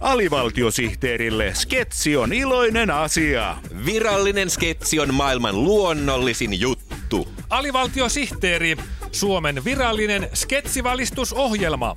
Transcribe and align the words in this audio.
Alivaltiosihteerille 0.00 1.50
sketsi 1.54 2.16
on 2.16 2.32
iloinen 2.32 2.90
asia. 2.90 3.56
Virallinen 3.86 4.50
sketsi 4.50 5.00
on 5.00 5.14
maailman 5.14 5.64
luonnollisin 5.64 6.60
juttu. 6.60 7.28
Alivaltiosihteeri, 7.50 8.76
Suomen 9.12 9.64
virallinen 9.64 10.28
sketsivalistusohjelma. 10.34 11.96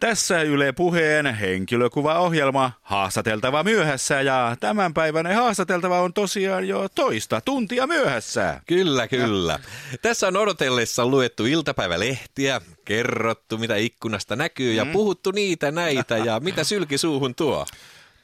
Tässä 0.00 0.42
Yle 0.42 0.72
Puheen 0.72 1.34
henkilökuvaohjelma 1.34 2.72
Haastateltava 2.82 3.62
myöhässä 3.62 4.20
ja 4.20 4.56
tämänpäiväinen 4.60 5.34
haastateltava 5.34 6.00
on 6.00 6.12
tosiaan 6.12 6.68
jo 6.68 6.88
toista 6.94 7.40
tuntia 7.40 7.86
myöhässä. 7.86 8.60
Kyllä, 8.66 9.08
kyllä. 9.08 9.58
Tässä 10.02 10.28
on 10.28 10.36
odotellessa 10.36 11.06
luettu 11.06 11.46
iltapäivälehtiä, 11.46 12.60
kerrottu 12.84 13.58
mitä 13.58 13.76
ikkunasta 13.76 14.36
näkyy 14.36 14.72
ja 14.72 14.86
puhuttu 14.86 15.30
niitä 15.30 15.70
näitä 15.70 16.16
ja 16.16 16.40
mitä 16.40 16.64
sylki 16.64 16.98
suuhun 16.98 17.34
tuo. 17.34 17.66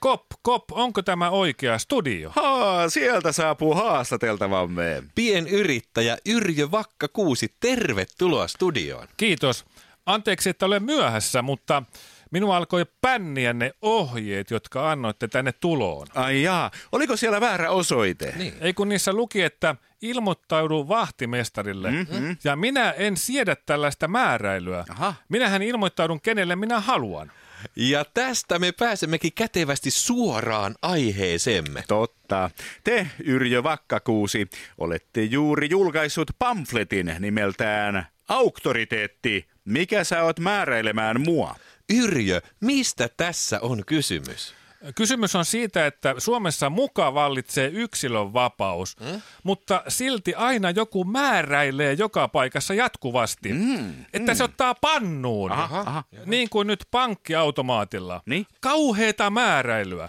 Kop, 0.00 0.22
kop, 0.42 0.64
onko 0.72 1.02
tämä 1.02 1.30
oikea 1.30 1.78
studio? 1.78 2.32
Haa, 2.34 2.88
sieltä 2.88 3.32
saapuu 3.32 3.74
haastateltavamme. 3.74 5.02
Pienyrittäjä 5.14 6.18
Yrjö 6.26 6.70
Vakka 6.70 7.08
Kuusi, 7.08 7.54
tervetuloa 7.60 8.48
studioon. 8.48 9.08
Kiitos. 9.16 9.64
Anteeksi, 10.06 10.50
että 10.50 10.66
olen 10.66 10.82
myöhässä, 10.82 11.42
mutta 11.42 11.82
minua 12.30 12.56
alkoi 12.56 12.86
pänniä 13.00 13.52
ne 13.52 13.72
ohjeet, 13.82 14.50
jotka 14.50 14.90
annoitte 14.90 15.28
tänne 15.28 15.52
tuloon. 15.52 16.06
Ai 16.14 16.42
jaa, 16.42 16.70
oliko 16.92 17.16
siellä 17.16 17.40
väärä 17.40 17.70
osoite? 17.70 18.34
Niin. 18.36 18.54
Ei 18.60 18.74
kun 18.74 18.88
niissä 18.88 19.12
luki, 19.12 19.42
että 19.42 19.76
ilmoittaudu 20.02 20.88
vahtimestarille. 20.88 21.90
Mm-hmm. 21.90 22.36
Ja 22.44 22.56
minä 22.56 22.90
en 22.90 23.16
siedä 23.16 23.56
tällaista 23.66 24.08
määräilyä. 24.08 24.84
Aha. 24.90 25.14
Minähän 25.28 25.62
ilmoittaudun 25.62 26.20
kenelle 26.20 26.56
minä 26.56 26.80
haluan. 26.80 27.32
Ja 27.76 28.04
tästä 28.04 28.58
me 28.58 28.72
pääsemmekin 28.72 29.32
kätevästi 29.32 29.90
suoraan 29.90 30.74
aiheeseemme. 30.82 31.84
Totta. 31.88 32.50
Te, 32.84 33.06
Yrjö 33.24 33.62
Vakkakuusi, 33.62 34.48
olette 34.78 35.22
juuri 35.22 35.68
julkaissut 35.70 36.30
pamfletin 36.38 37.16
nimeltään 37.18 38.06
Auktoriteetti. 38.28 39.51
Mikä 39.64 40.04
sä 40.04 40.22
oot 40.22 40.38
määräilemään 40.38 41.20
mua? 41.20 41.56
Yrjö, 41.94 42.40
mistä 42.60 43.08
tässä 43.16 43.60
on 43.60 43.82
kysymys? 43.86 44.54
Kysymys 44.94 45.36
on 45.36 45.44
siitä, 45.44 45.86
että 45.86 46.14
Suomessa 46.18 46.70
muka 46.70 47.14
vallitsee 47.14 47.68
yksilön 47.68 48.32
vapaus, 48.32 48.96
mm? 49.00 49.22
mutta 49.42 49.82
silti 49.88 50.34
aina 50.34 50.70
joku 50.70 51.04
määräilee 51.04 51.92
joka 51.92 52.28
paikassa 52.28 52.74
jatkuvasti, 52.74 53.52
mm, 53.52 54.04
että 54.12 54.32
mm. 54.32 54.36
se 54.36 54.44
ottaa 54.44 54.74
pannuun, 54.74 55.52
Aha, 55.52 55.80
aha. 55.80 56.04
niin 56.26 56.50
kuin 56.50 56.66
nyt 56.66 56.84
pankkiautomaatilla. 56.90 58.22
Niin? 58.26 58.46
Kauheeta 58.60 59.30
määräilyä. 59.30 60.08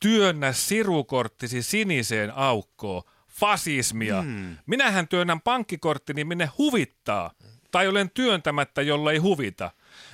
Työnnä 0.00 0.52
sirukorttisi 0.52 1.62
siniseen 1.62 2.36
aukkoon. 2.36 3.02
Fasismia. 3.28 4.22
Mm. 4.22 4.56
Minähän 4.66 5.08
työnnän 5.08 5.40
pankkikorttini 5.40 6.24
minne 6.24 6.50
huvittaa. 6.58 7.30
Tai 7.70 7.88
olen 7.88 8.10
työntämättä, 8.10 8.82
jollei 8.82 9.18
huvita. 9.18 9.70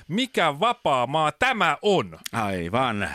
Mikä 0.07 0.59
vapaa 0.59 1.07
maa 1.07 1.31
tämä 1.31 1.77
on? 1.81 2.19
Aivan. 2.31 3.09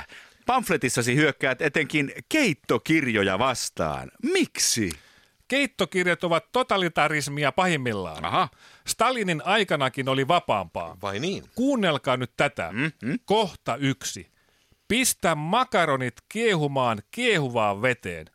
Pamfletissasi 0.47 1.17
hyökkäät 1.17 1.63
etenkin 1.63 2.13
keittokirjoja 2.29 3.39
vastaan. 3.39 4.11
Miksi? 4.23 4.91
Keittokirjat 5.49 6.25
ovat 6.25 6.53
totalitarismia 6.53 7.53
pahimmillaan. 7.53 8.25
Aha. 8.25 8.49
Stalinin 8.87 9.43
aikanakin 9.45 10.09
oli 10.09 10.29
vapaampaa. 10.29 10.97
Vai 11.03 11.21
niin? 11.21 11.45
Kuunnelkaa 11.55 12.17
nyt 12.17 12.33
tätä. 12.37 12.69
Mm-hmm. 12.73 13.19
Kohta 13.25 13.77
yksi. 13.77 14.33
Pistä 14.89 15.35
makaronit 15.35 16.15
kiehumaan 16.29 17.03
kiehuvaan 17.11 17.83
veteen. 17.83 18.27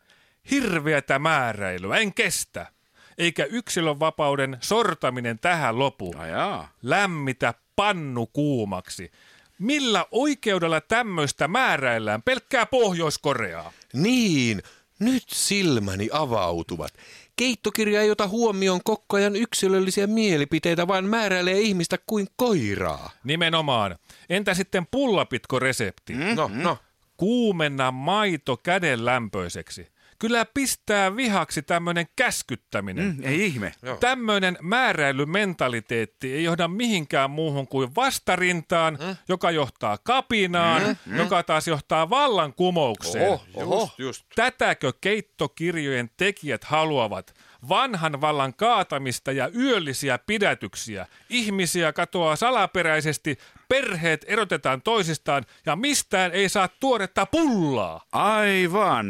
Hirveätä 0.51 1.19
määräilyä, 1.19 1.97
en 1.97 2.13
kestä. 2.13 2.71
Eikä 3.17 3.45
yksilönvapauden 3.45 4.57
sortaminen 4.61 5.39
tähän 5.39 5.79
lopu. 5.79 6.15
Ajaa. 6.17 6.69
Lämmitä 6.83 7.53
pannu 7.75 8.27
kuumaksi. 8.27 9.11
Millä 9.59 10.05
oikeudella 10.11 10.81
tämmöistä 10.81 11.47
määräillään 11.47 12.21
pelkkää 12.21 12.65
Pohjois-Koreaa? 12.65 13.71
Niin, 13.93 14.61
nyt 14.99 15.23
silmäni 15.27 16.09
avautuvat. 16.11 16.93
Keittokirja 17.35 18.01
ei 18.01 18.11
ota 18.11 18.27
huomioon 18.27 18.81
koko 18.83 19.17
ajan 19.17 19.35
yksilöllisiä 19.35 20.07
mielipiteitä, 20.07 20.87
vaan 20.87 21.05
määräilee 21.05 21.59
ihmistä 21.59 21.97
kuin 22.07 22.27
koiraa. 22.35 23.09
Nimenomaan. 23.23 23.95
Entä 24.29 24.53
sitten 24.53 24.87
pullapitko 24.91 25.59
resepti? 25.59 26.13
Mm. 26.13 26.35
No, 26.35 26.51
no. 26.53 26.77
Kuumenna 27.17 27.91
maito 27.91 28.57
käden 28.57 29.05
lämpöiseksi. 29.05 29.87
Kyllä 30.19 30.45
pistää 30.53 31.15
vihaksi 31.15 31.61
tämmöinen 31.61 32.05
käskyttäminen. 32.15 33.05
Mm, 33.05 33.23
ei 33.23 33.45
ihme. 33.45 33.73
Tämmöinen 33.99 34.57
määräilymentaliteetti 34.61 36.33
ei 36.33 36.43
johda 36.43 36.67
mihinkään 36.67 37.29
muuhun 37.29 37.67
kuin 37.67 37.95
vastarintaan, 37.95 38.97
mm. 39.01 39.15
joka 39.29 39.51
johtaa 39.51 39.97
kapinaan, 39.97 40.97
mm. 41.05 41.17
joka 41.17 41.43
taas 41.43 41.67
johtaa 41.67 42.09
vallankumoukseen. 42.09 43.27
Oho, 43.27 43.45
oho. 43.53 43.81
Just, 43.81 43.99
just. 43.99 44.25
Tätäkö 44.35 44.93
keittokirjojen 45.01 46.09
tekijät 46.17 46.63
haluavat? 46.63 47.33
Vanhan 47.69 48.21
vallan 48.21 48.53
kaatamista 48.53 49.31
ja 49.31 49.49
yöllisiä 49.55 50.17
pidätyksiä. 50.17 51.07
Ihmisiä 51.29 51.93
katoaa 51.93 52.35
salaperäisesti, 52.35 53.37
perheet 53.69 54.25
erotetaan 54.27 54.81
toisistaan 54.81 55.45
ja 55.65 55.75
mistään 55.75 56.31
ei 56.31 56.49
saa 56.49 56.67
tuoretta 56.67 57.25
pullaa. 57.25 58.05
Aivan. 58.11 59.07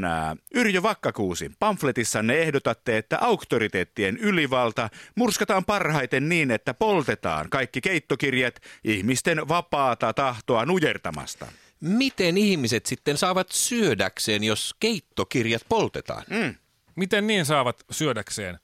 Yrjö 0.54 0.84
Vakkakuusi, 0.84 1.52
pamfletissanne 1.60 2.36
ehdotatte, 2.36 2.98
että 2.98 3.18
auktoriteettien 3.22 4.18
ylivalta 4.18 4.90
murskataan 5.16 5.66
parhaiten 5.66 6.30
niin, 6.30 6.52
että 6.52 6.74
poltetaan 6.74 7.50
kaikki 7.50 7.82
keittokirjat 7.82 8.56
ihmisten 8.84 9.48
vapaata 9.48 10.14
tahtoa 10.14 10.66
nujertamasta. 10.66 11.48
Miten 11.82 12.38
ihmiset 12.38 12.86
sitten 12.86 13.18
saavat 13.18 13.48
syödäkseen, 13.52 14.44
jos 14.44 14.76
keittokirjat 14.80 15.62
poltetaan? 15.70 16.24
Mm. 16.30 16.56
Miten 16.98 17.28
niin 17.28 17.46
saavat 17.46 17.84
syödäkseen? 17.92 18.60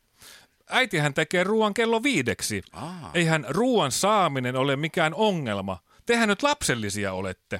Äitihän 0.69 1.13
tekee 1.13 1.43
ruoan 1.43 1.73
kello 1.73 2.03
viideksi. 2.03 2.63
Aa. 2.71 3.11
Eihän 3.13 3.45
ruoan 3.49 3.91
saaminen 3.91 4.55
ole 4.55 4.75
mikään 4.75 5.13
ongelma. 5.13 5.77
Tehän 6.05 6.29
nyt 6.29 6.43
lapsellisia 6.43 7.13
olette. 7.13 7.59